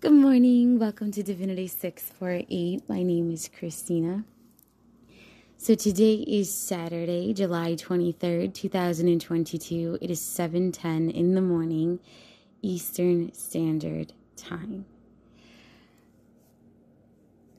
[0.00, 0.78] Good morning.
[0.78, 2.88] Welcome to Divinity 648.
[2.88, 4.24] My name is Christina.
[5.58, 9.98] So today is Saturday, July 23rd, 2022.
[10.00, 12.00] It is 7:10 in the morning
[12.62, 14.86] Eastern Standard Time.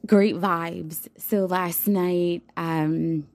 [0.08, 1.10] Great vibes.
[1.20, 3.28] So last night um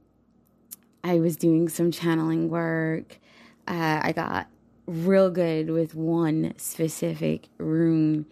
[1.04, 3.20] I was doing some channeling work.
[3.68, 4.48] Uh, I got
[4.86, 8.27] real good with one specific rune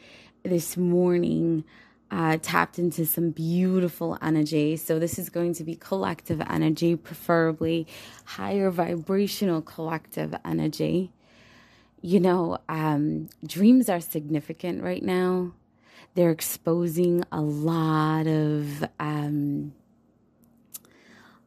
[0.45, 1.65] this morning
[2.11, 4.77] uh, tapped into some beautiful energy.
[4.77, 7.87] So, this is going to be collective energy, preferably
[8.25, 11.13] higher vibrational collective energy.
[12.03, 15.53] You know, um, dreams are significant right now.
[16.15, 19.73] They're exposing a lot of um,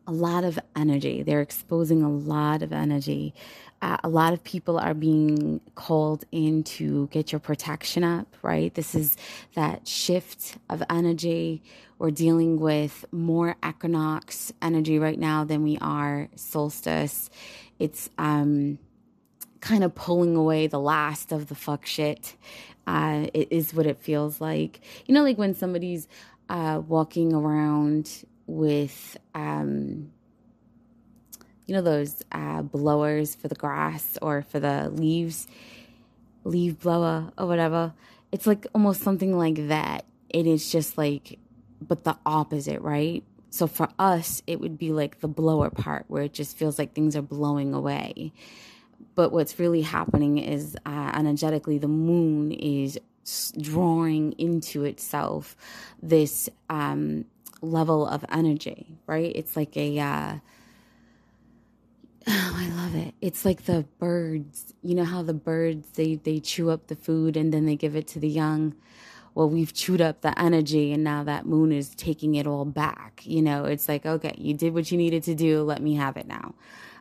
[0.08, 1.22] a lot of energy.
[1.22, 3.36] They're exposing a lot of energy
[3.82, 8.74] uh, a lot of people are being called in to get your protection up, right?
[8.74, 9.16] This is
[9.54, 11.62] that shift of energy.
[12.00, 17.30] We're dealing with more equinox energy right now than we are solstice.
[17.78, 18.80] It's um,
[19.62, 22.36] kind of pulling away the last of the fuck shit.
[22.88, 24.80] Uh, it is what it feels like.
[25.06, 26.08] You know, like when somebody's
[26.50, 29.18] uh, walking around with.
[29.36, 30.12] Um,
[31.68, 35.48] you know those uh, blowers for the grass or for the leaves,
[36.46, 37.94] leaf blower or whatever.
[38.32, 40.06] It's like almost something like that.
[40.34, 41.40] And It is just like,
[41.86, 43.24] but the opposite, right?
[43.50, 46.94] So for us, it would be like the blower part where it just feels like
[46.94, 48.32] things are blowing away.
[49.16, 53.00] But what's really happening is uh, energetically, the moon is
[53.60, 55.56] drawing into itself
[56.02, 57.26] this um,
[57.62, 59.34] level of energy, right?
[59.36, 60.00] It's like a.
[60.00, 60.36] Uh,
[62.28, 63.14] Oh, I love it.
[63.22, 64.74] It's like the birds.
[64.82, 67.96] You know how the birds they they chew up the food and then they give
[67.96, 68.76] it to the young.
[69.34, 73.22] Well, we've chewed up the energy and now that moon is taking it all back.
[73.24, 75.62] You know, it's like, okay, you did what you needed to do.
[75.64, 76.56] Let me have it now.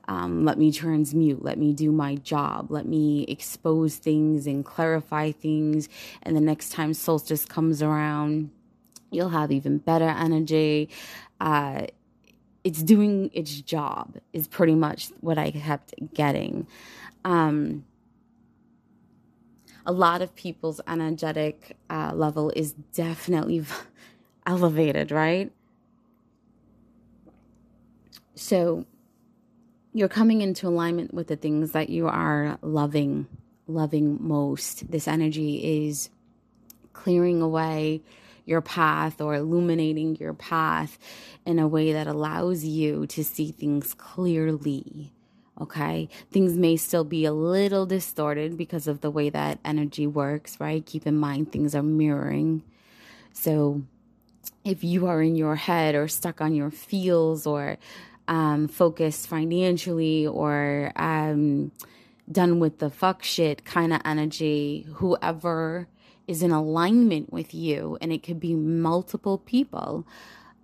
[0.08, 1.42] Um, let me transmute.
[1.42, 2.70] Let me do my job.
[2.70, 5.88] Let me expose things and clarify things.
[6.22, 8.50] And the next time solstice comes around,
[9.10, 10.90] you'll have even better energy.
[11.40, 11.86] Uh,
[12.66, 16.66] it's doing its job is pretty much what I kept getting.
[17.24, 17.84] Um,
[19.86, 23.64] a lot of people's energetic uh, level is definitely
[24.46, 25.52] elevated, right?
[28.34, 28.84] So
[29.94, 33.28] you're coming into alignment with the things that you are loving,
[33.68, 34.90] loving most.
[34.90, 36.10] This energy is
[36.94, 38.02] clearing away
[38.46, 40.98] your path or illuminating your path
[41.44, 45.12] in a way that allows you to see things clearly.
[45.60, 46.08] Okay.
[46.30, 50.84] Things may still be a little distorted because of the way that energy works, right?
[50.84, 52.62] Keep in mind things are mirroring.
[53.32, 53.82] So
[54.64, 57.78] if you are in your head or stuck on your feels or
[58.28, 61.72] um, focused financially or um,
[62.30, 65.88] done with the fuck shit kind of energy, whoever
[66.26, 70.06] is in alignment with you, and it could be multiple people,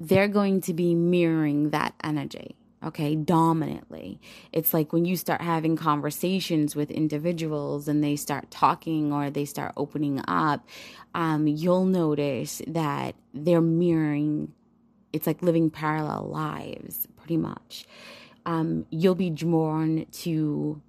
[0.00, 4.20] they're going to be mirroring that energy okay, dominantly.
[4.52, 9.44] It's like when you start having conversations with individuals and they start talking or they
[9.44, 10.66] start opening up,
[11.14, 14.52] um, you'll notice that they're mirroring,
[15.12, 17.86] it's like living parallel lives, pretty much.
[18.44, 20.82] Um, you'll be drawn to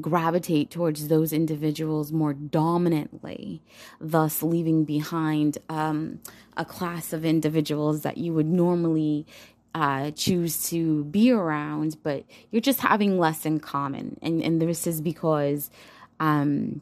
[0.00, 3.62] gravitate towards those individuals more dominantly,
[4.00, 6.20] thus leaving behind um,
[6.56, 9.26] a class of individuals that you would normally
[9.74, 14.18] uh, choose to be around, but you're just having less in common.
[14.22, 15.70] And, and this is because
[16.18, 16.80] um,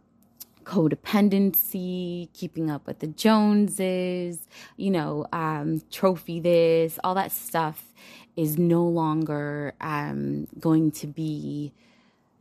[0.65, 4.47] codependency, keeping up with the Joneses,
[4.77, 7.93] you know, um, trophy this, all that stuff
[8.37, 11.73] is no longer um, going to be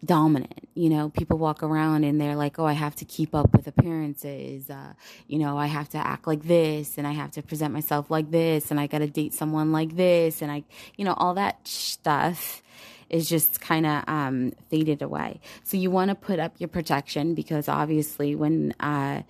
[0.03, 0.67] dominant.
[0.75, 3.67] You know, people walk around and they're like, oh, I have to keep up with
[3.67, 4.69] appearances.
[4.69, 4.93] Uh,
[5.27, 8.31] you know, I have to act like this and I have to present myself like
[8.31, 10.41] this and I got to date someone like this.
[10.41, 10.63] And I,
[10.97, 12.61] you know, all that stuff
[13.09, 15.39] is just kind of um, faded away.
[15.63, 19.21] So you want to put up your protection because obviously when, uh,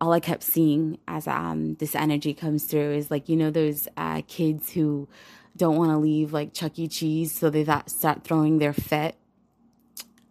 [0.00, 3.88] all I kept seeing as um, this energy comes through is like, you know, those
[3.96, 5.08] uh, kids who
[5.56, 6.86] don't want to leave like Chuck E.
[6.86, 9.16] Cheese, so they th- start throwing their fit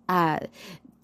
[0.09, 0.39] uh,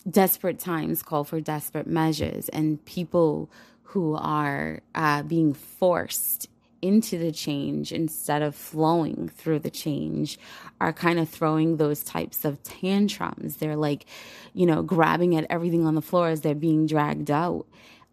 [0.09, 3.49] desperate times call for desperate measures, and people
[3.83, 6.47] who are uh, being forced
[6.83, 10.37] into the change instead of flowing through the change
[10.81, 13.55] are kind of throwing those types of tantrums.
[13.55, 14.05] They're like,
[14.53, 17.65] you know, grabbing at everything on the floor as they're being dragged out.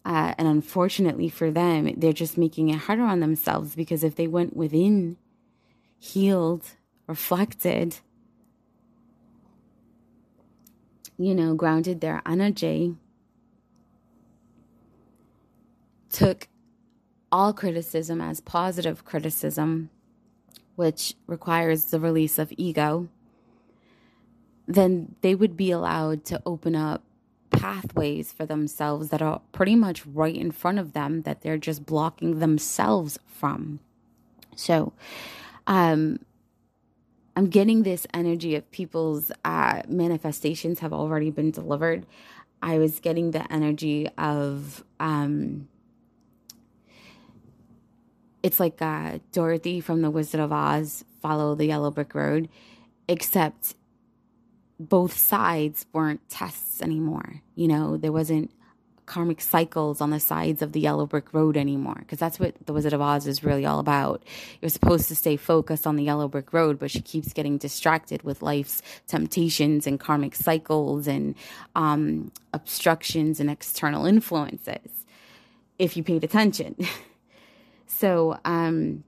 [0.05, 4.29] Uh, and unfortunately for them, they're just making it harder on themselves because if they
[4.29, 5.17] went within,
[5.99, 6.65] healed,
[7.09, 7.97] reflected,
[11.21, 12.97] you know, grounded their energy,
[16.09, 16.49] took
[17.31, 19.91] all criticism as positive criticism,
[20.77, 23.07] which requires the release of ego,
[24.67, 27.03] then they would be allowed to open up
[27.51, 31.85] pathways for themselves that are pretty much right in front of them that they're just
[31.85, 33.79] blocking themselves from.
[34.57, 34.95] So,
[35.67, 36.21] um,
[37.41, 42.05] I'm getting this energy of people's uh, manifestations have already been delivered.
[42.61, 45.67] I was getting the energy of um,
[48.43, 52.51] it's like uh, Dorothy from The Wizard of Oz, follow the yellow brick road,
[53.09, 53.75] except
[54.79, 57.41] both sides weren't tests anymore.
[57.55, 58.51] You know, there wasn't
[59.11, 62.73] karmic cycles on the sides of the yellow brick road anymore because that's what the
[62.73, 64.23] wizard of oz is really all about
[64.63, 68.23] you're supposed to stay focused on the yellow brick road but she keeps getting distracted
[68.23, 71.35] with life's temptations and karmic cycles and
[71.75, 75.05] um, obstructions and external influences
[75.81, 76.77] if you paid attention
[77.89, 79.03] so um,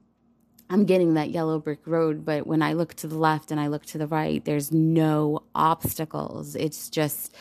[0.69, 3.67] I'm getting that yellow brick road, but when I look to the left and I
[3.67, 6.55] look to the right, there's no obstacles.
[6.55, 7.35] It's just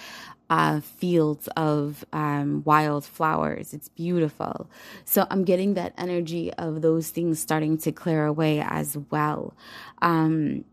[0.52, 3.72] uh, fields of um, wild flowers.
[3.72, 4.69] It's beautiful.
[5.06, 9.54] So I'm getting that energy of those things starting to clear away as well.
[10.02, 10.66] Um,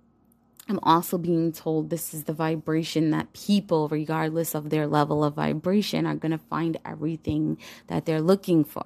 [0.68, 5.36] I'm also being told this is the vibration that people, regardless of their level of
[5.36, 8.86] vibration, are going to find everything that they're looking for.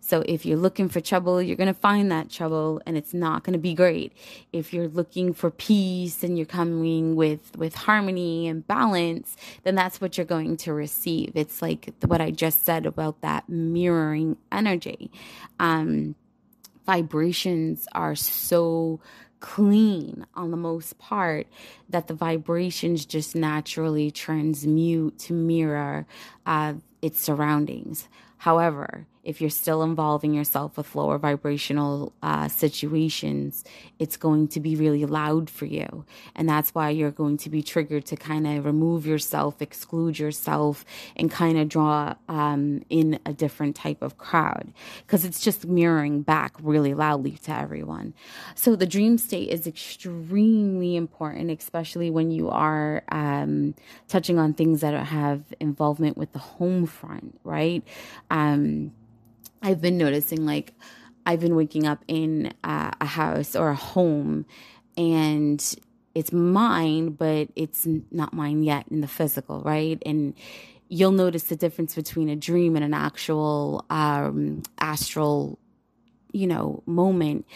[0.00, 3.44] So if you're looking for trouble, you're going to find that trouble and it's not
[3.44, 4.12] going to be great.
[4.52, 10.00] If you're looking for peace and you're coming with, with harmony and balance, then that's
[10.00, 11.32] what you're going to receive.
[11.34, 15.10] It's like what I just said about that mirroring energy.
[15.58, 16.14] Um,
[16.86, 19.00] vibrations are so
[19.40, 21.46] clean on the most part
[21.88, 26.06] that the vibrations just naturally transmute to mirror
[26.46, 28.08] uh, its surroundings.
[28.38, 33.62] However, if you're still involving yourself with lower vibrational uh, situations,
[33.98, 36.06] it's going to be really loud for you.
[36.34, 40.82] And that's why you're going to be triggered to kind of remove yourself, exclude yourself,
[41.14, 44.72] and kind of draw um, in a different type of crowd
[45.06, 48.14] because it's just mirroring back really loudly to everyone.
[48.54, 53.74] So the dream state is extremely important, especially when you are um,
[54.08, 57.84] touching on things that have involvement with the home front, right?
[58.30, 58.92] Um,
[59.62, 60.72] I've been noticing like
[61.26, 64.46] I've been waking up in uh, a house or a home
[64.96, 65.62] and
[66.14, 70.02] it's mine, but it's not mine yet in the physical, right?
[70.04, 70.34] And
[70.88, 75.58] you'll notice the difference between a dream and an actual um, astral,
[76.32, 77.46] you know, moment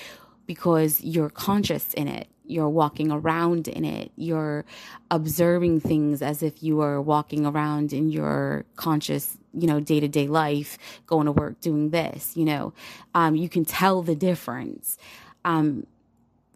[0.47, 4.13] because you're conscious in it you're walking around in it.
[4.17, 4.65] You're
[5.11, 10.09] observing things as if you are walking around in your conscious, you know, day to
[10.09, 12.73] day life, going to work, doing this, you know.
[13.15, 14.99] Um, you can tell the difference.
[15.45, 15.87] Um,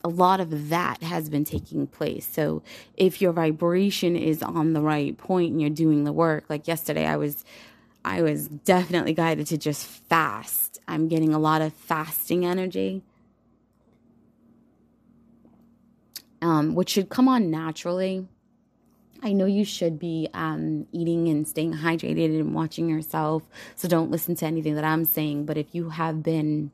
[0.05, 2.29] a lot of that has been taking place.
[2.31, 2.63] So
[2.97, 7.07] if your vibration is on the right point and you're doing the work, like yesterday,
[7.07, 7.45] I was,
[8.05, 10.79] I was definitely guided to just fast.
[10.87, 13.03] I'm getting a lot of fasting energy
[16.43, 18.27] um, which should come on naturally.
[19.27, 23.43] I know you should be um, eating and staying hydrated and watching yourself.
[23.75, 25.47] So don't listen to anything that I'm saying.
[25.47, 26.71] But if you have been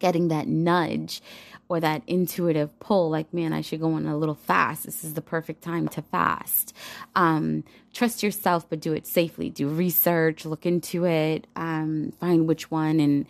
[0.00, 1.22] getting that nudge
[1.68, 5.14] or that intuitive pull, like, man, I should go on a little fast, this is
[5.14, 6.74] the perfect time to fast.
[7.14, 7.62] Um,
[7.94, 9.48] trust yourself, but do it safely.
[9.48, 12.98] Do research, look into it, um, find which one.
[12.98, 13.26] And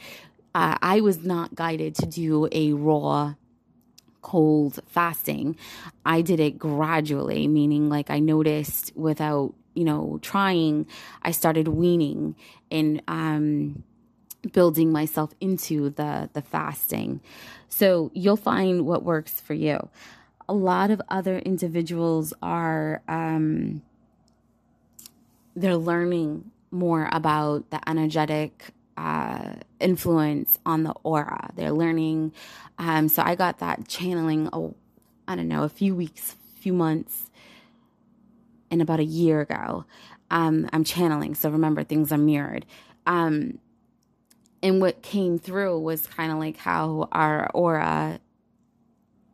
[0.54, 3.34] uh, I was not guided to do a raw
[4.22, 5.56] cold fasting,
[6.04, 10.86] I did it gradually, meaning like I noticed without, you know, trying,
[11.22, 12.36] I started weaning
[12.70, 13.84] and um,
[14.52, 17.20] building myself into the the fasting.
[17.68, 19.88] So you'll find what works for you.
[20.48, 23.82] A lot of other individuals are um,
[25.54, 31.50] they're learning more about the energetic uh, influence on the aura.
[31.54, 32.32] They're learning.
[32.78, 34.74] Um, so I got that channeling, oh,
[35.28, 37.30] I don't know, a few weeks, few months,
[38.70, 39.84] and about a year ago.
[40.30, 41.34] Um, I'm channeling.
[41.34, 42.66] So remember, things are mirrored.
[43.06, 43.58] Um,
[44.62, 48.20] and what came through was kind of like how our aura,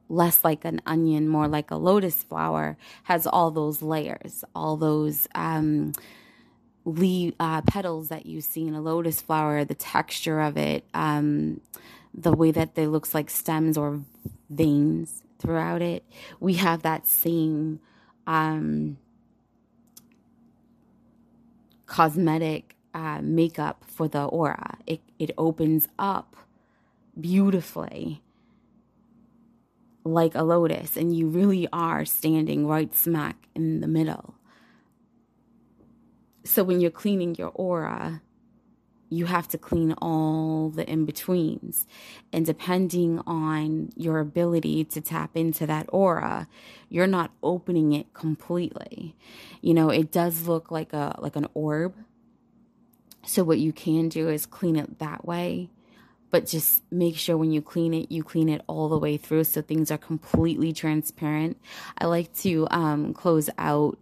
[0.09, 5.28] less like an onion, more like a lotus flower, has all those layers, all those.
[5.35, 5.92] Um,
[6.85, 11.61] leaf uh, petals that you see in a lotus flower, the texture of it, um,
[12.15, 14.01] the way that they looks like stems or
[14.51, 16.05] veins throughout it.
[16.41, 17.81] We have that same
[18.27, 18.99] um,
[21.87, 24.79] cosmetic uh, makeup for the aura.
[24.87, 26.37] It it opens up
[27.19, 28.23] beautifully
[30.05, 34.35] like a lotus, and you really are standing right smack in the middle.
[36.45, 38.23] So when you're cleaning your aura,
[39.13, 41.87] you have to clean all the in betweens.
[42.33, 46.49] And depending on your ability to tap into that aura,
[46.89, 49.15] you're not opening it completely.
[49.61, 51.95] You know, it does look like a like an orb.
[53.27, 55.71] So what you can do is clean it that way.
[56.31, 59.45] But just make sure when you clean it, you clean it all the way through
[59.45, 61.61] so things are completely transparent.
[61.99, 63.99] I like to um, close out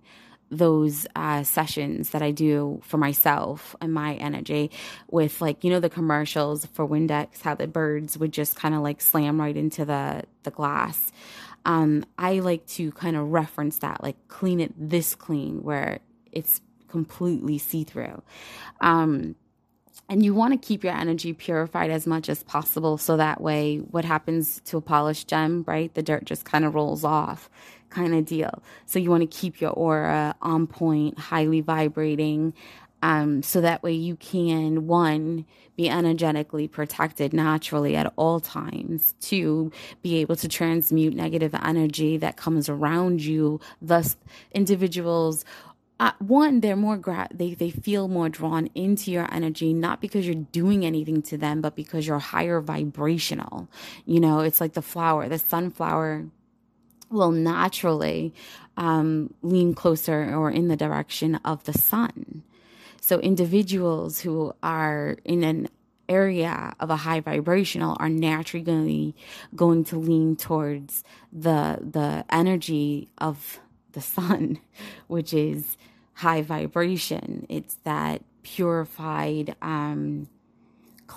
[0.50, 4.70] those uh, sessions that I do for myself and my energy
[5.08, 8.82] with like you know the commercials for Windex how the birds would just kind of
[8.82, 11.12] like slam right into the the glass.
[11.64, 16.00] Um, I like to kind of reference that like clean it this clean where
[16.32, 18.22] it's completely see through.
[18.80, 19.36] Um,
[20.08, 23.78] and you want to keep your energy purified as much as possible so that way
[23.78, 27.48] what happens to a polished gem right the dirt just kind of rolls off
[27.90, 28.62] kind of deal.
[28.86, 32.54] So you want to keep your aura on point, highly vibrating,
[33.02, 39.14] um, so that way you can one be energetically protected naturally at all times.
[39.20, 43.60] Two be able to transmute negative energy that comes around you.
[43.80, 44.16] Thus
[44.52, 45.44] individuals
[45.98, 50.26] uh, one they're more gra- they they feel more drawn into your energy not because
[50.26, 53.68] you're doing anything to them but because you're higher vibrational.
[54.06, 56.26] You know it's like the flower the sunflower
[57.10, 58.32] will naturally
[58.76, 62.42] um, lean closer or in the direction of the sun.
[63.00, 65.68] So individuals who are in an
[66.08, 69.14] area of a high vibrational are naturally
[69.54, 73.60] going to lean towards the the energy of
[73.92, 74.58] the sun,
[75.06, 75.76] which is
[76.14, 77.46] high vibration.
[77.48, 80.28] It's that purified um,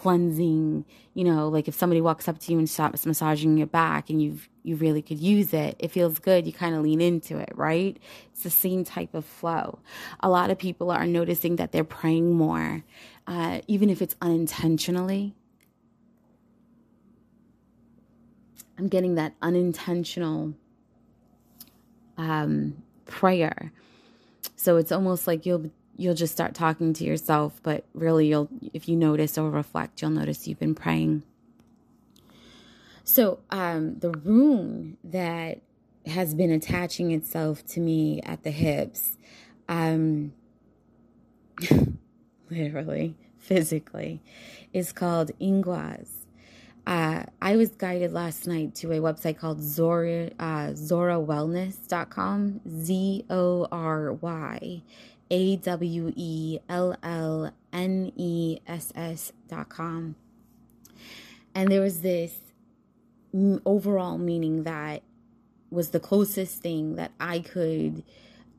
[0.04, 0.84] cleansing,
[1.14, 4.22] you know, like if somebody walks up to you and starts massaging your back and
[4.22, 5.78] you've you really could use it.
[5.80, 6.46] It feels good.
[6.46, 7.98] You kind of lean into it, right?
[8.32, 9.80] It's the same type of flow.
[10.22, 12.84] A lot of people are noticing that they're praying more,
[13.28, 15.36] uh, even if it's unintentionally.
[18.78, 20.54] I'm getting that unintentional
[22.18, 23.72] um, prayer.
[24.56, 28.88] So it's almost like you'll you'll just start talking to yourself, but really you'll if
[28.88, 31.24] you notice or reflect, you'll notice you've been praying.
[33.04, 35.60] So um, the rune that
[36.06, 39.18] has been attaching itself to me at the hips,
[39.68, 40.34] um,
[42.50, 44.22] literally, physically,
[44.72, 46.08] is called Ingwaz.
[46.86, 53.68] Uh, I was guided last night to a website called Zora, uh, ZoryaWellness.com, Z O
[53.72, 54.82] R Y
[55.30, 59.32] A W E L L N E S
[59.70, 60.16] com.
[61.56, 62.36] And there was this
[63.66, 65.04] overall meaning that
[65.70, 68.04] was the closest thing that I could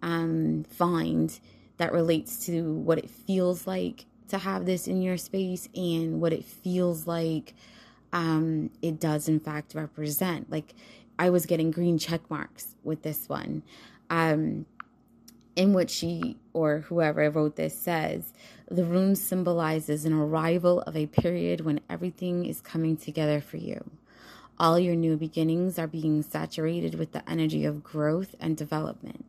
[0.02, 1.38] um, find
[1.76, 6.32] that relates to what it feels like to have this in your space and what
[6.32, 7.54] it feels like
[8.12, 10.50] um, it does in fact represent.
[10.50, 10.74] Like
[11.18, 13.62] I was getting green check marks with this one.
[14.10, 14.66] Um,
[15.56, 18.32] in which she or whoever wrote this says
[18.70, 23.90] the rune symbolizes an arrival of a period when everything is coming together for you
[24.58, 29.24] all your new beginnings are being saturated with the energy of growth and development,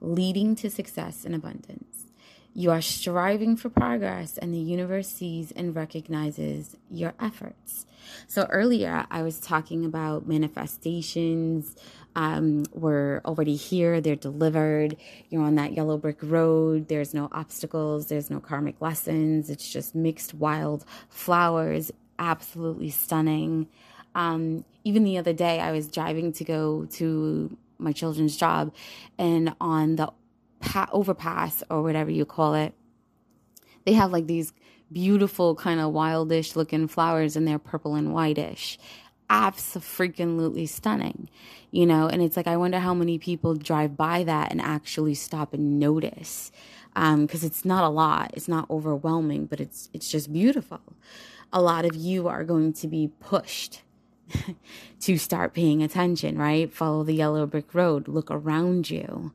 [0.00, 2.06] leading to success and abundance.
[2.54, 7.86] You are striving for progress, and the universe sees and recognizes your efforts.
[8.26, 11.76] So, earlier I was talking about manifestations.
[12.18, 14.96] Um, we're already here, they're delivered.
[15.30, 16.88] You're on that yellow brick road.
[16.88, 19.48] There's no obstacles, there's no karmic lessons.
[19.48, 23.68] It's just mixed wild flowers, absolutely stunning.
[24.16, 28.74] Um, even the other day, I was driving to go to my children's job,
[29.16, 30.10] and on the
[30.58, 32.74] pa- overpass or whatever you call it,
[33.84, 34.52] they have like these
[34.90, 38.76] beautiful, kind of wildish looking flowers, and they're purple and whitish.
[39.30, 41.28] Absolutely stunning,
[41.70, 42.08] you know.
[42.08, 45.78] And it's like I wonder how many people drive by that and actually stop and
[45.78, 46.50] notice,
[46.94, 48.30] because um, it's not a lot.
[48.34, 50.80] It's not overwhelming, but it's it's just beautiful.
[51.52, 53.82] A lot of you are going to be pushed
[55.00, 56.72] to start paying attention, right?
[56.72, 59.32] Follow the yellow brick road, look around you.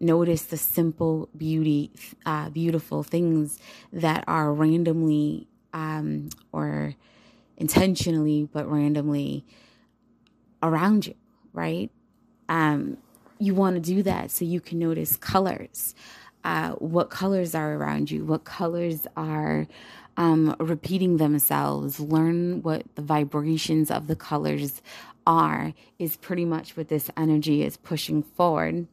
[0.00, 1.90] notice the simple beauty,
[2.24, 3.58] uh, beautiful things
[3.92, 6.94] that are randomly um, or
[7.58, 9.44] intentionally, but randomly
[10.62, 11.14] around you,
[11.52, 11.90] right?
[12.48, 12.96] Um,
[13.38, 15.94] you want to do that so you can notice colors.
[16.44, 18.24] Uh, what colors are around you?
[18.24, 19.66] What colors are
[20.16, 22.00] um, repeating themselves?
[22.00, 24.80] Learn what the vibrations of the colors
[25.26, 28.86] are, is pretty much what this energy is pushing forward.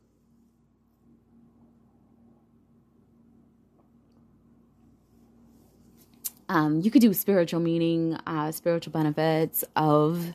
[6.48, 10.34] Um, you could do spiritual meaning, uh, spiritual benefits of,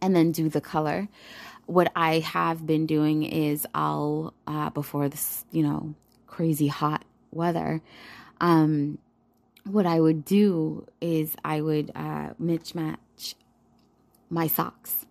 [0.00, 1.08] and then do the color.
[1.66, 5.94] What I have been doing is I'll, uh, before this, you know,
[6.26, 7.82] crazy hot weather,
[8.40, 8.98] um,
[9.64, 13.34] what I would do is I would uh, mismatch
[14.28, 15.01] my socks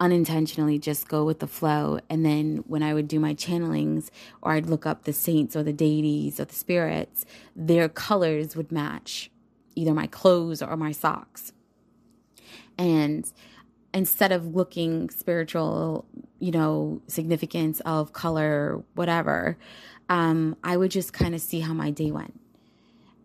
[0.00, 2.00] unintentionally just go with the flow.
[2.08, 4.08] And then when I would do my channelings
[4.42, 8.72] or I'd look up the saints or the deities or the spirits, their colors would
[8.72, 9.30] match
[9.76, 11.52] either my clothes or my socks.
[12.78, 13.30] And
[13.92, 16.06] instead of looking spiritual,
[16.38, 19.58] you know, significance of color, whatever,
[20.08, 22.40] um, I would just kind of see how my day went.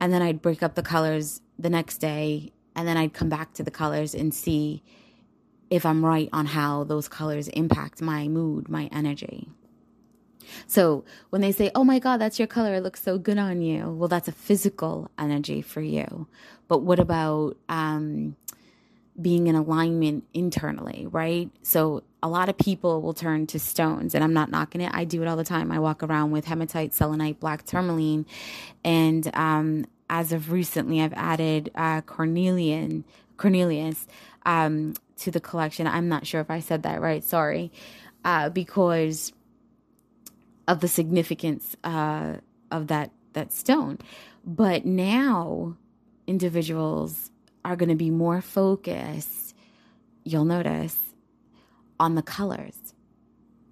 [0.01, 3.53] And then I'd break up the colors the next day, and then I'd come back
[3.53, 4.83] to the colors and see
[5.75, 9.49] if I'm right on how those colors impact my mood, my energy.
[10.67, 13.61] So when they say, oh my God, that's your color, it looks so good on
[13.61, 16.27] you, well, that's a physical energy for you.
[16.67, 18.35] But what about um,
[19.19, 21.49] being in alignment internally, right?
[21.61, 24.91] So a lot of people will turn to stones, and I'm not knocking it.
[24.93, 25.71] I do it all the time.
[25.71, 28.25] I walk around with hematite, selenite, black tourmaline,
[28.83, 33.03] and um, as of recently, I've added uh, cornelian,
[33.37, 34.07] cornelius,
[34.45, 35.87] um, to the collection.
[35.87, 37.23] I'm not sure if I said that right.
[37.23, 37.71] Sorry.
[38.23, 39.31] Uh, because
[40.67, 42.35] of the significance uh,
[42.71, 43.99] of that that stone.
[44.45, 45.77] But now
[46.27, 47.31] individuals
[47.63, 49.55] are going to be more focused,
[50.23, 50.97] you'll notice,
[51.99, 52.93] on the colors.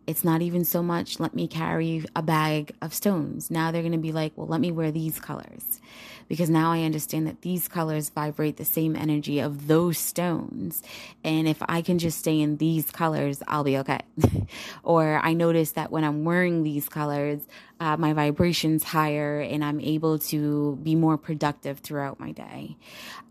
[0.06, 3.50] It's not even so much, let me carry a bag of stones.
[3.50, 5.80] Now they're going to be like, well, let me wear these colors.
[6.28, 10.82] Because now I understand that these colors vibrate the same energy of those stones.
[11.24, 14.00] And if I can just stay in these colors, I'll be okay.
[14.84, 17.42] or I notice that when I'm wearing these colors,
[17.80, 22.78] uh, my vibration's higher and I'm able to be more productive throughout my day.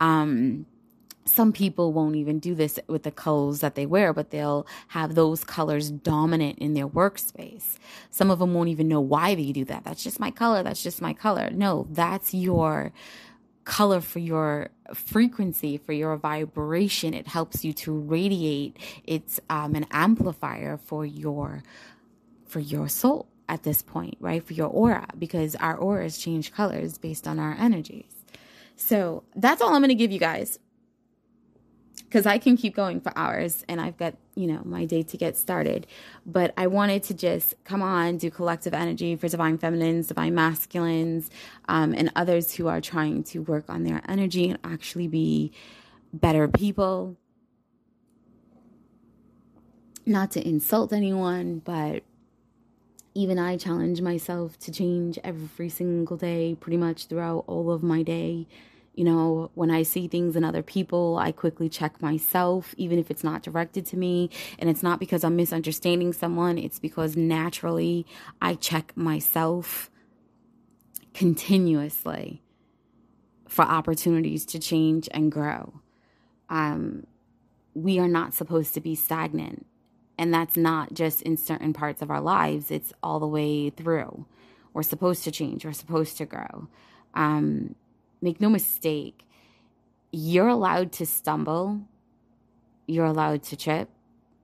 [0.00, 0.66] Um,
[1.24, 5.14] some people won't even do this with the clothes that they wear, but they'll have
[5.14, 7.76] those colors dominant in their workspace.
[8.11, 9.85] Some of them won't even know why they do that.
[9.85, 10.62] That's just my color.
[10.62, 11.50] That's just my color.
[11.50, 12.92] No, that's your
[13.64, 17.14] color for your frequency, for your vibration.
[17.14, 18.76] It helps you to radiate.
[19.04, 21.62] It's um, an amplifier for your
[22.46, 24.44] for your soul at this point, right?
[24.44, 28.12] For your aura, because our auras change colors based on our energies.
[28.76, 30.58] So that's all I'm going to give you guys
[32.04, 35.16] because I can keep going for hours and I've got, you know, my day to
[35.16, 35.86] get started.
[36.26, 41.30] But I wanted to just come on, do collective energy for divine feminines, divine masculines,
[41.68, 45.52] um, and others who are trying to work on their energy and actually be
[46.12, 47.16] better people.
[50.04, 52.02] Not to insult anyone, but
[53.14, 58.02] even I challenge myself to change every single day, pretty much throughout all of my
[58.02, 58.46] day
[58.94, 63.11] you know, when I see things in other people, I quickly check myself, even if
[63.11, 64.28] it's not directed to me.
[64.59, 68.07] And it's not because I'm misunderstanding someone, it's because naturally
[68.40, 69.90] I check myself
[71.14, 72.42] continuously
[73.48, 75.81] for opportunities to change and grow.
[76.48, 77.07] Um,
[77.74, 79.66] we are not supposed to be stagnant.
[80.18, 84.26] And that's not just in certain parts of our lives, it's all the way through.
[84.74, 86.68] We're supposed to change, we're supposed to grow.
[87.14, 87.74] Um,
[88.22, 89.26] make no mistake,
[90.11, 91.82] you're allowed to stumble,
[92.87, 93.90] you're allowed to trip,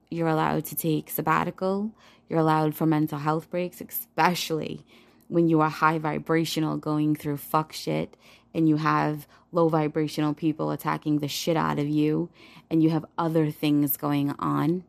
[0.09, 1.91] you're allowed to take sabbatical,
[2.27, 4.85] you're allowed for mental health breaks, especially
[5.27, 8.15] when you are high vibrational going through fuck shit
[8.53, 12.29] and you have low vibrational people attacking the shit out of you
[12.69, 14.83] and you have other things going on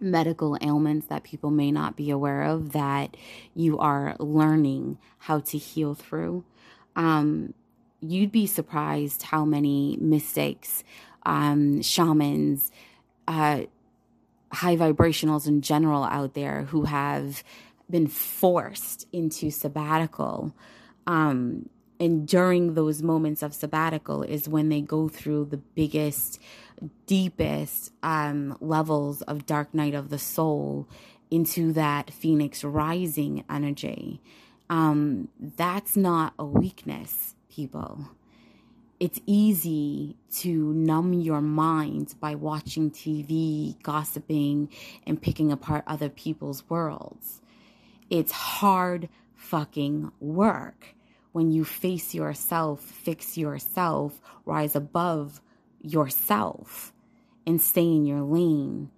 [0.00, 3.16] medical ailments that people may not be aware of that
[3.54, 6.44] you are learning how to heal through.
[6.96, 7.54] Um,
[8.02, 10.84] you'd be surprised how many mistakes
[11.24, 12.70] um, shamans,
[13.28, 13.62] uh,
[14.52, 17.42] high vibrationals in general out there who have
[17.88, 20.54] been forced into sabbatical.
[21.06, 21.68] Um,
[22.00, 26.40] and during those moments of sabbatical is when they go through the biggest,
[27.06, 30.88] deepest um, levels of dark night of the soul
[31.30, 34.20] into that phoenix rising energy.
[34.68, 38.08] Um, that's not a weakness, people.
[38.98, 44.68] It's easy to numb your mind by watching TV, gossiping,
[45.06, 47.40] and picking apart other people's worlds.
[48.08, 50.94] It's hard fucking work
[51.32, 55.40] when you face yourself, fix yourself, rise above
[55.80, 56.92] yourself,
[57.46, 58.90] and stay in your lane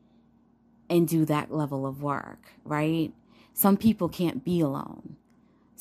[0.90, 3.12] and do that level of work, right?
[3.54, 5.16] Some people can't be alone.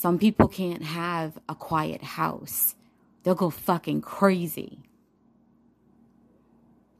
[0.03, 2.75] Some people can't have a quiet house.
[3.23, 4.79] They'll go fucking crazy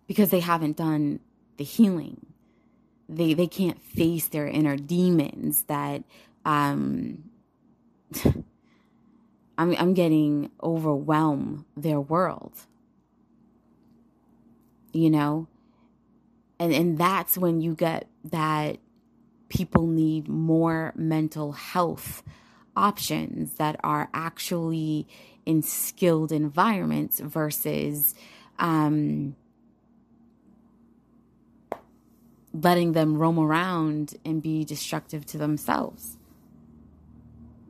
[0.07, 1.19] because they haven't done
[1.57, 2.27] the healing.
[3.09, 6.05] They they can't face their inner demons that
[6.45, 7.29] um
[8.23, 12.53] I'm I'm getting overwhelm their world.
[14.93, 15.47] You know?
[16.57, 18.77] And and that's when you get that
[19.49, 22.23] people need more mental health
[22.75, 25.07] options that are actually
[25.45, 28.15] in skilled environments versus
[28.59, 29.35] um,
[32.53, 36.17] letting them roam around and be destructive to themselves.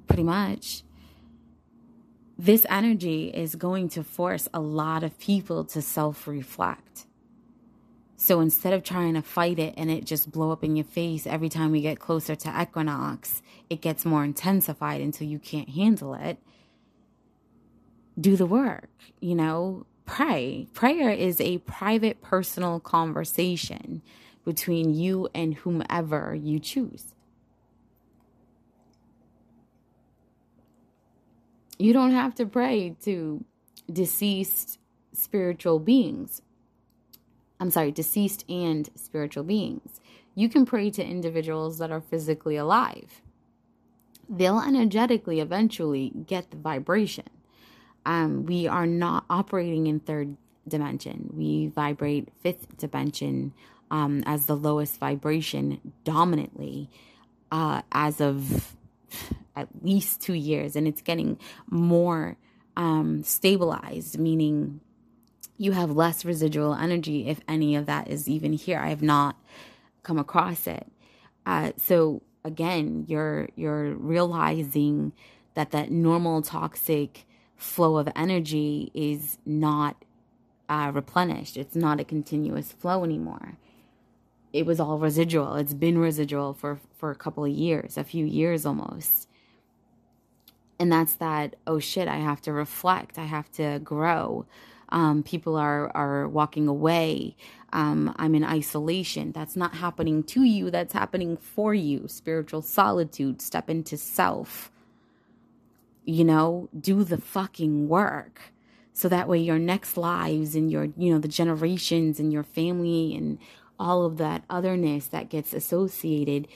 [0.07, 0.83] Pretty much.
[2.37, 7.05] This energy is going to force a lot of people to self reflect.
[8.23, 11.27] So instead of trying to fight it and it just blow up in your face
[11.27, 16.13] every time we get closer to equinox, it gets more intensified until you can't handle
[16.13, 16.37] it.
[18.17, 18.87] Do the work,
[19.19, 20.69] you know, pray.
[20.73, 24.01] Prayer is a private, personal conversation
[24.45, 27.13] between you and whomever you choose.
[31.77, 33.43] You don't have to pray to
[33.91, 34.79] deceased
[35.11, 36.41] spiritual beings
[37.63, 40.01] I'm sorry, deceased and spiritual beings.
[40.35, 43.21] You can pray to individuals that are physically alive.
[44.27, 47.29] They'll energetically eventually get the vibration.
[48.05, 50.35] Um, we are not operating in third
[50.67, 51.29] dimension.
[51.31, 53.53] We vibrate fifth dimension
[53.89, 56.89] um, as the lowest vibration dominantly
[57.49, 58.75] uh, as of
[59.55, 62.35] at least two years, and it's getting more
[62.75, 64.81] um, stabilized, meaning
[65.57, 68.79] you have less residual energy if any of that is even here.
[68.79, 69.37] I have not
[70.03, 70.87] come across it.
[71.45, 75.13] Uh, so again, you're you're realizing
[75.53, 80.03] that that normal toxic flow of energy is not
[80.67, 81.57] uh, replenished.
[81.57, 83.57] It's not a continuous flow anymore.
[84.51, 85.55] It was all residual.
[85.55, 89.27] It's been residual for for a couple of years, a few years almost.
[90.79, 91.55] And that's that.
[91.65, 92.07] Oh shit!
[92.07, 93.17] I have to reflect.
[93.17, 94.45] I have to grow.
[94.93, 97.35] Um, people are are walking away.
[97.73, 99.31] Um, I'm in isolation.
[99.31, 100.69] That's not happening to you.
[100.69, 102.07] That's happening for you.
[102.07, 103.41] Spiritual solitude.
[103.41, 104.71] Step into self.
[106.05, 108.53] You know, do the fucking work.
[108.93, 113.15] So that way your next lives and your, you know, the generations and your family
[113.15, 113.39] and
[113.79, 116.47] all of that otherness that gets associated,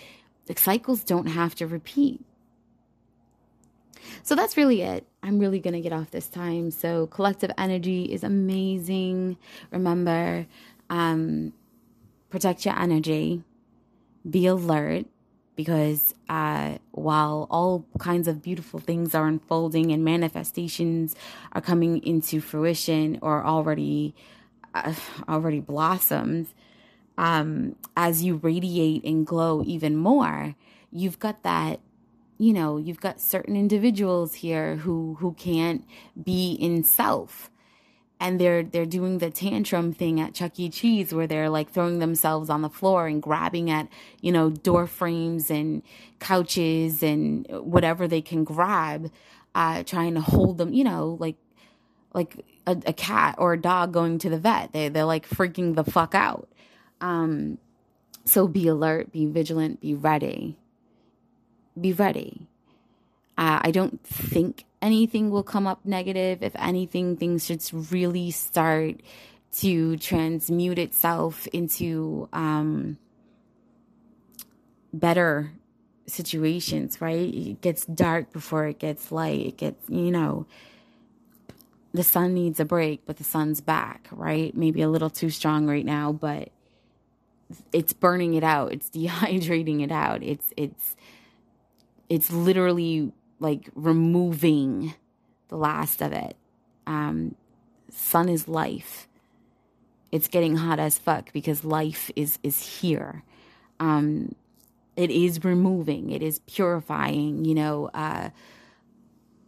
[0.46, 2.22] the cycles don't have to repeat.
[4.24, 5.06] So that's really it.
[5.24, 6.72] I'm really going to get off this time.
[6.72, 9.38] So, collective energy is amazing.
[9.72, 10.46] Remember,
[10.90, 11.54] um,
[12.30, 13.44] protect your energy,
[14.30, 15.06] be alert,
[15.58, 21.16] because uh, while all kinds of beautiful things are unfolding and manifestations
[21.52, 24.14] are coming into fruition or already
[24.76, 24.94] uh,
[25.28, 26.48] already blossomed,
[27.18, 30.56] um, as you radiate and glow even more,
[30.92, 31.80] you've got that
[32.38, 35.86] you know you've got certain individuals here who who can't
[36.22, 37.50] be in self
[38.20, 40.70] and they're they're doing the tantrum thing at Chuck E.
[40.70, 43.88] Cheese where they're like throwing themselves on the floor and grabbing at
[44.22, 45.84] you know door frames and
[46.20, 49.12] couches and whatever they can grab,
[49.54, 51.38] uh, trying to hold them, you know, like
[52.14, 54.74] like a, a cat or a dog going to the vet.
[54.74, 56.50] They they're like freaking the fuck out.
[57.02, 57.60] Um,
[58.26, 60.58] so be alert, be vigilant, be ready
[61.82, 62.48] be ready.
[63.38, 66.42] Uh, I don't think anything will come up negative.
[66.42, 69.02] If anything, things should really start
[69.60, 72.98] to transmute itself into um,
[74.94, 75.52] better
[76.08, 77.34] situations, right?
[77.34, 79.46] It gets dark before it gets light.
[79.46, 80.46] It gets, you know,
[81.94, 84.56] the sun needs a break, but the sun's back, right?
[84.56, 86.50] Maybe a little too strong right now, but
[87.72, 88.72] it's burning it out.
[88.72, 90.24] It's dehydrating it out.
[90.24, 90.96] It's, it's,
[92.10, 94.94] it's literally like removing
[95.50, 96.36] the last of it.
[96.86, 97.36] Um,
[97.92, 99.08] sun is life.
[100.12, 103.24] It's getting hot as fuck because life is is here.
[103.80, 104.36] Um,
[104.96, 107.90] it is removing, it is purifying, you know.
[107.94, 108.30] Uh,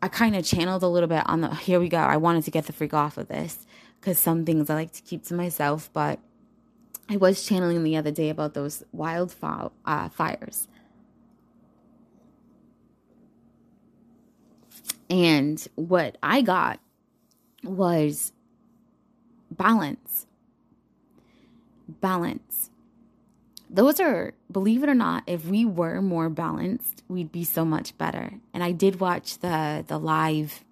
[0.01, 1.97] I kind of channeled a little bit on the here we go.
[1.97, 3.65] I wanted to get the freak off of this
[3.99, 6.19] because some things I like to keep to myself, but
[7.09, 9.71] I was channeling the other day about those wildfires.
[9.85, 10.67] Uh, fires.
[15.09, 16.79] And what I got
[17.63, 18.31] was
[19.51, 20.27] balance.
[21.87, 22.69] Balance.
[23.69, 27.97] Those are, believe it or not, if we were more balanced, we'd be so much
[27.97, 28.33] better.
[28.53, 30.63] And I did watch the the live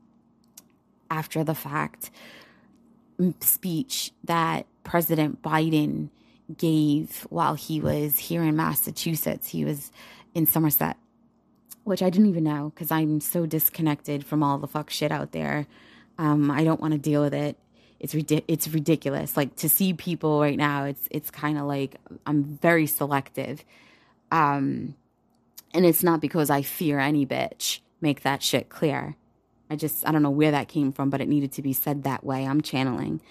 [1.10, 2.12] after the fact
[3.20, 6.10] mm, speech that President Biden
[6.58, 9.50] gave while he was here in Massachusetts.
[9.50, 9.92] He was
[10.34, 10.98] in Somerset.
[11.88, 15.32] Which I didn't even know because I'm so disconnected from all the fuck shit out
[15.32, 15.68] there.
[16.18, 17.58] Um, I don't want to deal with it.
[18.00, 19.38] It's ridic- it's ridiculous.
[19.38, 21.96] Like to see people right now, it's it's kind of like
[22.26, 23.64] I'm very selective.
[24.32, 24.96] Um,
[25.74, 27.80] and it's not because I fear any bitch.
[28.02, 29.16] Make that shit clear.
[29.70, 32.04] I just, I don't know where that came from, but it needed to be said
[32.04, 32.46] that way.
[32.46, 33.22] I'm channeling.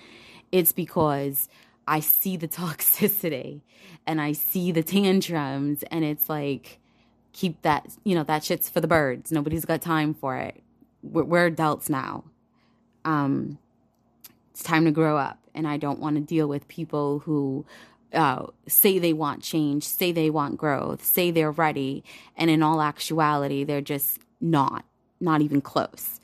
[0.50, 1.48] It's because
[1.86, 3.60] I see the toxicity
[4.06, 6.78] and I see the tantrums, and it's like,
[7.36, 9.30] keep that, you know, that shit's for the birds.
[9.30, 10.62] Nobody's got time for it.
[11.02, 12.24] We're, we're adults now.
[13.04, 13.58] Um,
[14.50, 17.66] it's time to grow up, and I don't want to deal with people who
[18.14, 22.02] uh, say they want change, say they want growth, say they're ready,
[22.36, 24.86] and in all actuality, they're just not,
[25.20, 26.20] not even close.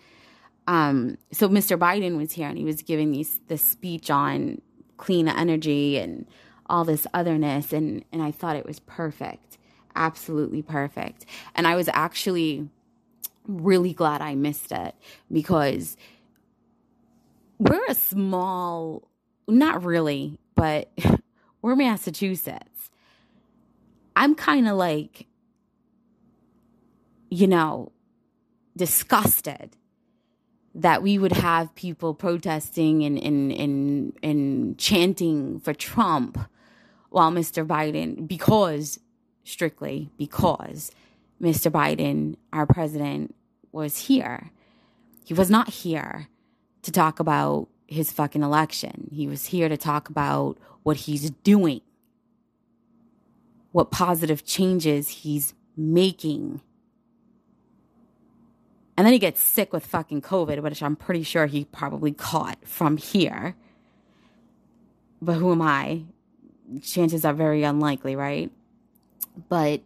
[0.66, 1.78] Um, so Mr.
[1.78, 4.62] Biden was here and he was giving these this speech on
[4.96, 6.26] clean energy and
[6.66, 9.58] all this otherness, and and I thought it was perfect,
[9.96, 11.26] absolutely perfect.
[11.54, 12.68] And I was actually
[13.46, 14.94] really glad I missed it
[15.30, 15.96] because
[17.58, 19.08] we're a small,
[19.48, 20.90] not really, but
[21.62, 22.90] we're Massachusetts.
[24.14, 25.26] I'm kind of like,
[27.30, 27.92] you know,
[28.76, 29.76] disgusted
[30.74, 36.38] that we would have people protesting and, and, and, and chanting for Trump
[37.10, 37.66] while Mr.
[37.66, 38.98] Biden, because,
[39.44, 40.90] strictly because
[41.40, 41.70] Mr.
[41.70, 43.34] Biden, our president,
[43.72, 44.50] was here.
[45.24, 46.28] He was not here
[46.82, 49.08] to talk about his fucking election.
[49.12, 51.80] He was here to talk about what he's doing,
[53.72, 56.60] what positive changes he's making
[58.96, 62.58] and then he gets sick with fucking COVID, which I'm pretty sure he probably caught
[62.64, 63.56] from here.
[65.20, 66.02] But who am I?
[66.82, 68.50] Chances are very unlikely, right?
[69.48, 69.82] But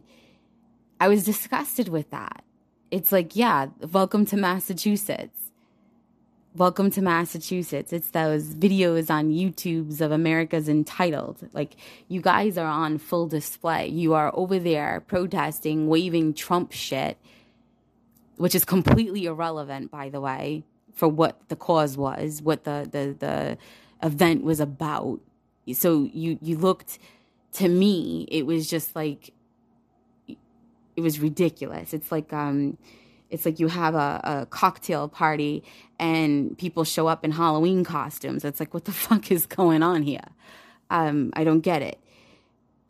[0.99, 2.43] I was disgusted with that.
[2.91, 5.51] It's like, yeah, welcome to Massachusetts.
[6.55, 7.93] Welcome to Massachusetts.
[7.93, 11.49] It's those videos on YouTube's of America's Entitled.
[11.53, 11.75] Like,
[12.07, 13.87] you guys are on full display.
[13.87, 17.17] You are over there protesting, waving Trump shit
[18.37, 23.15] which is completely irrelevant, by the way, for what the cause was, what the the
[23.19, 23.57] the
[24.07, 25.19] event was about.
[25.73, 26.99] So you you looked
[27.53, 29.33] to me, it was just like
[30.97, 31.93] it was ridiculous.
[31.93, 32.77] It's like um
[33.29, 35.63] it's like you have a, a cocktail party
[35.99, 38.43] and people show up in Halloween costumes.
[38.43, 40.27] It's like what the fuck is going on here?
[40.89, 41.99] Um, I don't get it.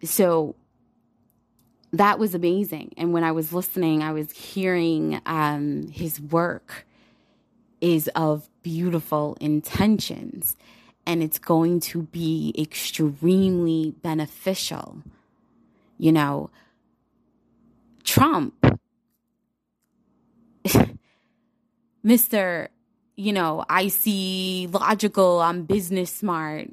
[0.04, 0.56] So
[1.92, 2.94] that was amazing.
[2.98, 6.86] And when I was listening, I was hearing um, his work
[7.82, 10.56] is of beautiful intentions
[11.06, 15.02] and it's going to be extremely beneficial.
[15.98, 16.52] You know,
[18.08, 18.80] Trump,
[22.06, 22.70] Mr.
[23.16, 26.70] You know, I see logical, I'm business smart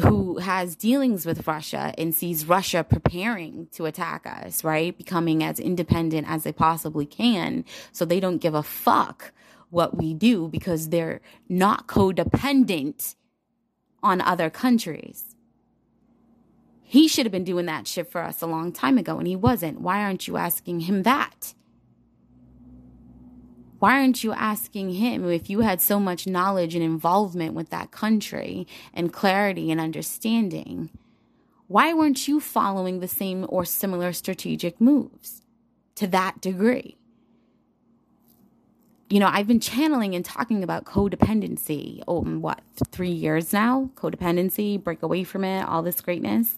[0.00, 4.96] who has dealings with Russia and sees Russia preparing to attack us, right?
[4.96, 7.64] Becoming as independent as they possibly can.
[7.92, 9.32] So they don't give a fuck
[9.70, 13.16] what we do because they're not codependent
[14.02, 15.34] on other countries.
[16.88, 19.36] He should have been doing that shit for us a long time ago and he
[19.36, 19.80] wasn't.
[19.80, 21.54] Why aren't you asking him that?
[23.78, 27.90] why aren't you asking him if you had so much knowledge and involvement with that
[27.90, 30.90] country and clarity and understanding?
[31.68, 35.42] Why weren't you following the same or similar strategic moves
[35.94, 36.96] to that degree?
[39.10, 42.02] You know, I've been channeling and talking about codependency.
[42.08, 43.90] Oh, what, three years now?
[43.94, 46.56] Codependency, break away from it, all this greatness.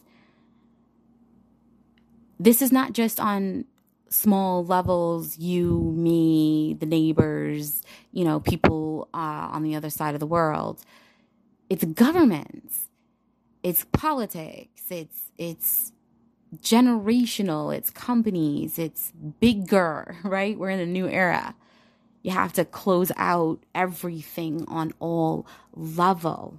[2.40, 3.66] This is not just on
[4.08, 10.20] small levels you me the neighbors you know people uh, on the other side of
[10.20, 10.80] the world
[11.68, 12.88] it's governments
[13.62, 15.92] it's politics it's it's
[16.58, 20.58] generational, it's companies, it's bigger, right?
[20.58, 21.54] We're in a new era.
[22.22, 26.58] You have to close out everything on all level.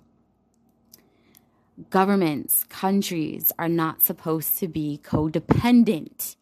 [1.89, 6.35] Governments, countries are not supposed to be codependent.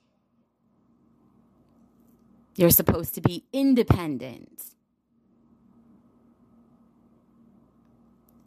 [2.56, 4.64] You're supposed to be independent.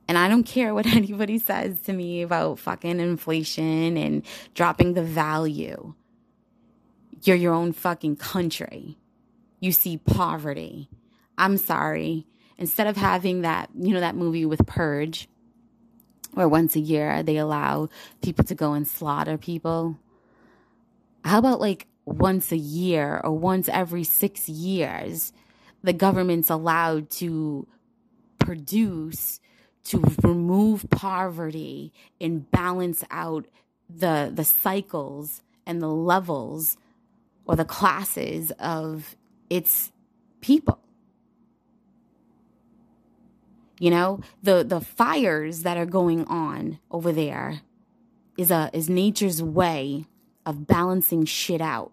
[0.06, 4.22] And I don't care what anybody says to me about fucking inflation and
[4.54, 5.94] dropping the value.
[7.22, 8.98] You're your own fucking country.
[9.60, 10.90] You see poverty.
[11.38, 12.26] I'm sorry.
[12.58, 15.28] Instead of having that, you know, that movie with Purge,
[16.32, 17.88] where once a year they allow
[18.22, 19.98] people to go and slaughter people,
[21.24, 25.32] how about like once a year or once every six years,
[25.82, 27.66] the government's allowed to
[28.38, 29.40] produce
[29.84, 33.46] to remove poverty and balance out
[33.88, 36.76] the the cycles and the levels
[37.46, 39.16] or the classes of
[39.50, 39.92] its
[40.40, 40.78] people
[43.82, 47.60] you know the the fires that are going on over there
[48.38, 50.06] is a is nature's way
[50.46, 51.92] of balancing shit out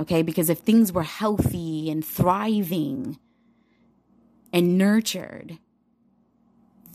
[0.00, 3.18] okay because if things were healthy and thriving
[4.54, 5.58] and nurtured,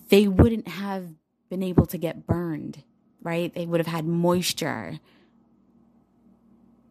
[0.08, 1.10] they wouldn't have
[1.50, 2.84] been able to get burned,
[3.22, 3.54] right?
[3.54, 5.00] They would have had moisture.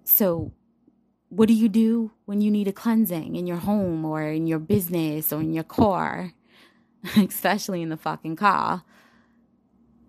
[0.05, 0.53] So,
[1.29, 4.59] what do you do when you need a cleansing in your home or in your
[4.59, 6.33] business or in your car,
[7.17, 8.85] especially in the fucking car?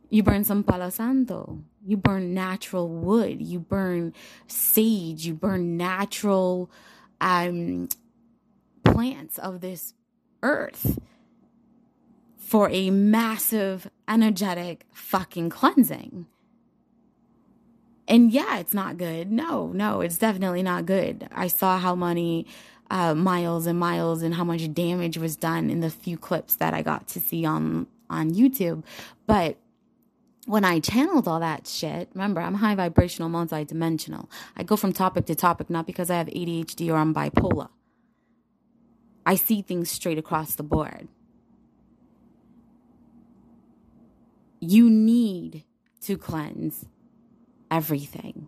[0.10, 1.60] You burn some palo santo.
[1.86, 3.42] You burn natural wood.
[3.42, 4.14] You burn
[4.48, 5.26] sage.
[5.26, 6.72] You burn natural
[7.22, 7.90] um,
[8.84, 9.94] plants of this
[10.42, 11.00] earth
[12.38, 16.26] for a massive energetic fucking cleansing.
[18.10, 19.32] And yeah, it's not good.
[19.32, 21.30] No, no, it's definitely not good.
[21.32, 22.48] I saw how many
[22.90, 26.74] uh, miles and miles and how much damage was done in the few clips that
[26.74, 28.84] I got to see on on YouTube.
[29.28, 29.58] But
[30.48, 34.28] when I channeled all that shit, remember, I'm high vibrational, multidimensional.
[34.58, 37.70] I go from topic to topic, not because I have ADHD or I'm bipolar.
[39.24, 41.08] I see things straight across the board.
[44.60, 45.64] You need
[46.02, 46.86] to cleanse
[47.72, 48.48] everything.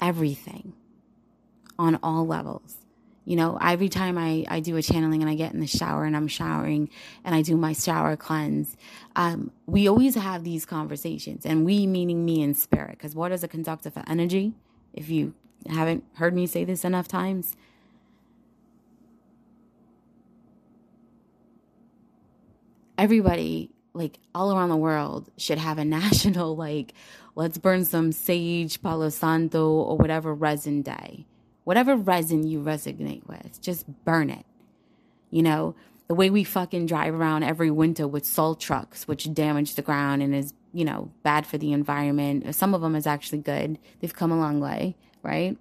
[0.00, 0.74] Everything
[1.78, 2.76] on all levels.
[3.24, 6.04] You know, every time I, I do a channeling and I get in the shower
[6.04, 6.90] and I'm showering
[7.24, 8.76] and I do my shower cleanse,
[9.14, 11.46] um, we always have these conversations.
[11.46, 14.54] And we meaning me in spirit, because water is a conductor for energy?
[14.92, 15.34] If you
[15.68, 17.56] haven't heard me say this enough times,
[22.98, 26.92] everybody like all around the world should have a national like
[27.34, 31.26] let's burn some sage palo santo or whatever resin day.
[31.64, 34.44] Whatever resin you resonate with just burn it.
[35.30, 35.74] You know
[36.08, 40.22] the way we fucking drive around every winter with salt trucks which damage the ground
[40.22, 42.54] and is you know bad for the environment.
[42.54, 43.78] Some of them is actually good.
[44.00, 45.56] They've come a long way right?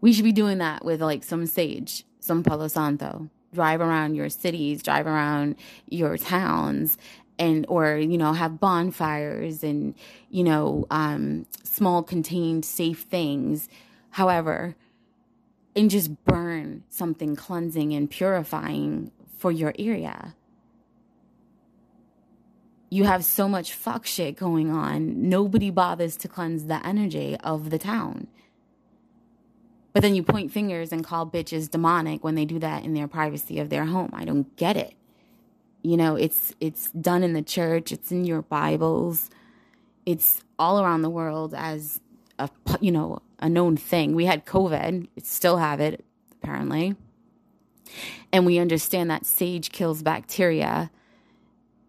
[0.00, 3.28] We should be doing that with like some sage some palo santo.
[3.52, 5.56] Drive around your cities, drive around
[5.88, 6.96] your towns
[7.38, 9.94] and or you know have bonfires and
[10.30, 13.68] you know um, small contained safe things
[14.10, 14.76] however
[15.74, 20.34] and just burn something cleansing and purifying for your area
[22.90, 27.70] you have so much fuck shit going on nobody bothers to cleanse the energy of
[27.70, 28.26] the town
[29.92, 33.08] but then you point fingers and call bitches demonic when they do that in their
[33.08, 34.10] privacy of their home.
[34.12, 34.94] I don't get it.
[35.82, 39.30] You know, it's it's done in the church, it's in your Bibles.
[40.06, 42.00] It's all around the world as
[42.38, 42.48] a
[42.80, 44.14] you know, a known thing.
[44.14, 46.96] We had COVID, still have it apparently.
[48.32, 50.90] And we understand that sage kills bacteria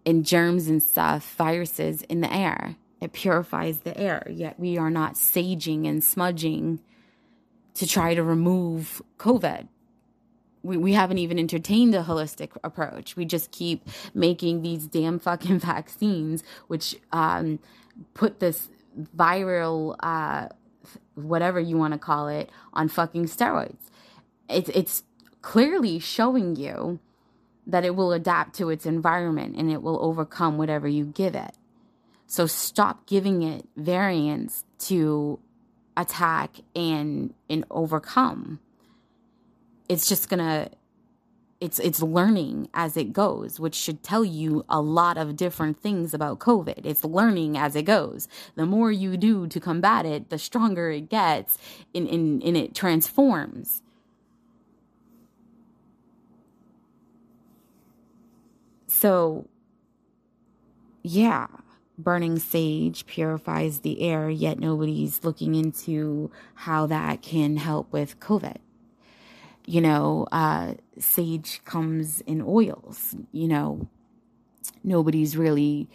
[0.05, 2.75] and germs and stuff, viruses in the air.
[2.99, 4.27] It purifies the air.
[4.29, 6.79] Yet we are not saging and smudging
[7.75, 9.67] to try to remove COVID.
[10.63, 13.15] We, we haven't even entertained a holistic approach.
[13.15, 17.59] We just keep making these damn fucking vaccines, which um,
[18.13, 18.69] put this
[19.15, 20.47] viral, uh,
[21.15, 23.89] whatever you want to call it, on fucking steroids.
[24.49, 25.03] It's, it's
[25.41, 26.99] clearly showing you
[27.67, 31.55] that it will adapt to its environment and it will overcome whatever you give it.
[32.25, 35.39] So stop giving it variants to
[35.95, 38.59] attack and and overcome
[39.89, 40.69] it's just gonna
[41.59, 46.13] it's it's learning as it goes which should tell you a lot of different things
[46.13, 46.85] about covid.
[46.85, 48.27] It's learning as it goes.
[48.55, 51.57] The more you do to combat it the stronger it gets
[51.95, 53.81] and in, in it transforms.
[58.87, 59.47] So
[61.03, 61.47] yeah
[61.97, 68.57] burning sage purifies the air yet nobody's looking into how that can help with covid
[69.65, 73.15] you know, uh, sage comes in oils.
[73.31, 73.87] You know,
[74.83, 75.89] nobody's really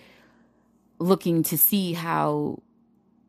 [0.99, 2.61] looking to see how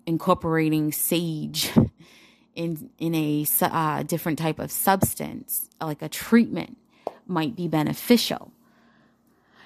[0.06, 1.72] incorporating sage
[2.56, 6.78] in in a uh, different type of substance, like a treatment,
[7.28, 8.52] might be beneficial.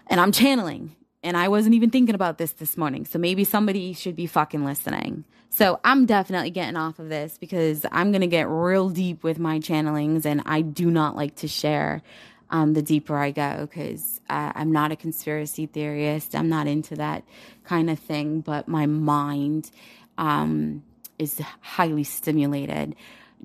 [0.07, 3.05] And I'm channeling, and I wasn't even thinking about this this morning.
[3.05, 5.23] So maybe somebody should be fucking listening.
[5.49, 9.39] So I'm definitely getting off of this because I'm going to get real deep with
[9.39, 12.01] my channelings and I do not like to share
[12.49, 16.35] um, the deeper I go because uh, I'm not a conspiracy theorist.
[16.35, 17.23] I'm not into that
[17.63, 19.71] kind of thing, but my mind
[20.17, 20.83] um,
[21.19, 22.95] is highly stimulated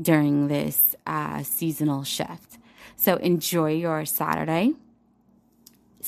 [0.00, 2.58] during this uh, seasonal shift.
[2.96, 4.74] So enjoy your Saturday.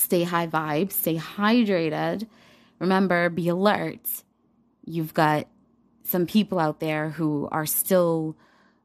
[0.01, 2.27] Stay high vibes, stay hydrated.
[2.79, 4.23] Remember, be alert.
[4.83, 5.47] You've got
[6.03, 8.35] some people out there who are still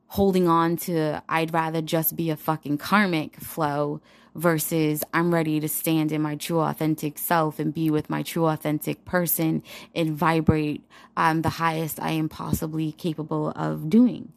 [0.08, 4.00] holding on to I'd rather just be a fucking karmic flow
[4.34, 8.46] versus I'm ready to stand in my true authentic self and be with my true
[8.46, 9.62] authentic person
[9.94, 10.84] and vibrate
[11.16, 14.32] um, the highest I am possibly capable of doing.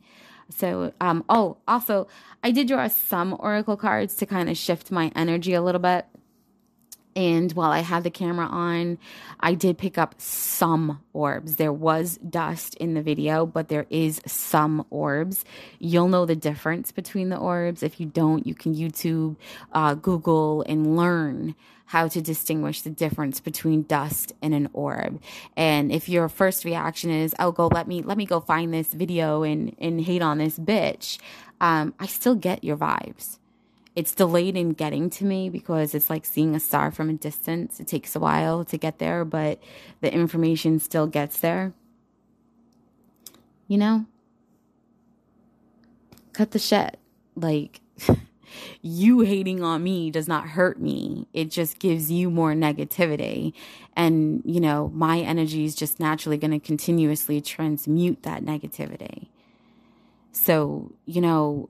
[0.49, 2.07] So, um, oh, also,
[2.41, 6.05] I did draw some oracle cards to kind of shift my energy a little bit.
[7.19, 8.97] And while I had the camera on,
[9.41, 11.57] I did pick up some orbs.
[11.57, 15.43] There was dust in the video, but there is some orbs.
[15.79, 17.83] You'll know the difference between the orbs.
[17.83, 19.35] If you don't, you can YouTube,
[19.73, 21.55] uh, Google, and learn
[21.87, 25.21] how to distinguish the difference between dust and an orb.
[25.57, 28.93] And if your first reaction is, "Oh, go let me let me go find this
[28.93, 31.19] video and and hate on this bitch,"
[31.59, 33.38] um, I still get your vibes
[33.95, 37.79] it's delayed in getting to me because it's like seeing a star from a distance.
[37.79, 39.59] It takes a while to get there, but
[40.01, 41.73] the information still gets there.
[43.67, 44.05] You know?
[46.33, 46.97] Cut the shit.
[47.35, 47.81] Like,
[48.81, 51.27] you hating on me does not hurt me.
[51.33, 53.53] It just gives you more negativity.
[53.95, 59.27] And, you know, my energy is just naturally going to continuously transmute that negativity.
[60.31, 61.69] So, you know,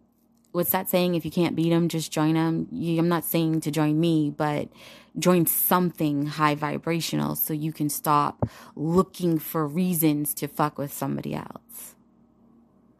[0.51, 1.15] what's that saying?
[1.15, 2.67] If you can't beat them, just join them.
[2.71, 4.69] I'm not saying to join me, but
[5.17, 11.35] join something high vibrational so you can stop looking for reasons to fuck with somebody
[11.35, 11.95] else.